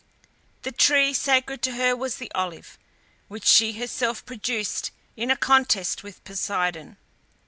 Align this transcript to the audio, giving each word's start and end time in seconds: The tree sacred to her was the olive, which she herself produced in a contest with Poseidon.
The 0.63 0.71
tree 0.71 1.13
sacred 1.13 1.61
to 1.61 1.73
her 1.73 1.95
was 1.95 2.15
the 2.15 2.31
olive, 2.31 2.79
which 3.27 3.45
she 3.45 3.73
herself 3.73 4.25
produced 4.25 4.89
in 5.15 5.29
a 5.29 5.37
contest 5.37 6.01
with 6.01 6.23
Poseidon. 6.23 6.97